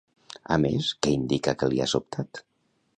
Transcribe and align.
A 0.55 0.57
més, 0.63 0.87
què 1.07 1.13
indica 1.19 1.57
que 1.61 1.71
li 1.75 1.85
ha 1.87 1.91
sobtat? 1.95 2.45